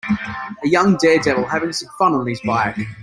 A 0.63 0.67
young 0.67 0.97
daredevil 0.97 1.45
having 1.45 1.71
some 1.73 1.89
fun 1.95 2.15
on 2.15 2.25
his 2.25 2.41
bike. 2.41 2.75